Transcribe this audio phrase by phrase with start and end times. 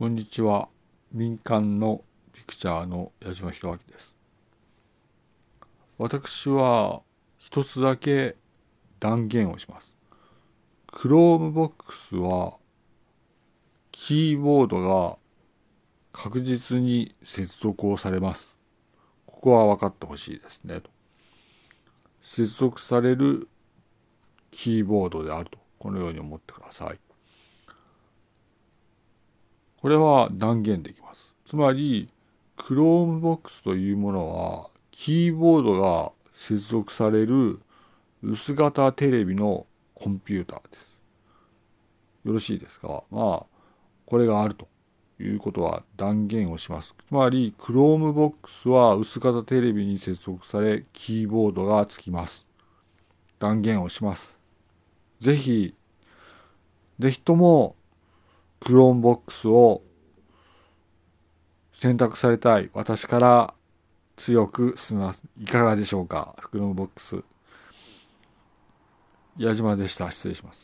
[0.00, 0.70] こんにちは。
[1.12, 4.16] 民間のピクチャーの矢島博明です。
[5.98, 7.02] 私は
[7.36, 8.36] 一つだけ
[8.98, 9.92] 断言をします。
[10.90, 12.56] Chromebox は
[13.92, 15.18] キーボードが
[16.12, 18.56] 確実に接続をされます。
[19.26, 20.80] ここは分かってほしいですね。
[20.80, 20.88] と
[22.22, 23.50] 接続される
[24.50, 26.98] キーボードであると、このように思ってください。
[29.80, 31.34] これは断言できます。
[31.46, 32.08] つまり、
[32.58, 37.60] Chromebox というものは、キーボードが接続される
[38.22, 40.90] 薄型テレビのコンピューターです。
[42.24, 43.02] よろしいですか？
[43.10, 43.46] まあ、
[44.04, 44.68] これがあると
[45.18, 46.94] いうことは断言をします。
[47.08, 52.46] つまり、Chromebox は薄型テレビに接続され、キーボードがつきます。
[53.38, 54.36] 断言をします。
[55.20, 55.74] ぜひ、
[56.98, 57.76] ぜひとも、
[58.60, 59.82] クローンボックスを
[61.80, 63.54] 選択されたい私から
[64.16, 65.24] 強く進めます。
[65.40, 66.36] いかがでしょうか？
[66.50, 67.22] クローンボックス。
[69.38, 70.10] 矢島でした。
[70.10, 70.60] 失礼します。